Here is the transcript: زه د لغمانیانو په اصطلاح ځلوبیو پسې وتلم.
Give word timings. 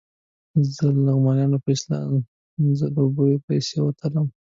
زه 0.75 0.85
د 0.95 0.97
لغمانیانو 1.07 1.57
په 1.63 1.69
اصطلاح 1.75 2.03
ځلوبیو 2.79 3.43
پسې 3.45 3.75
وتلم. 3.81 4.25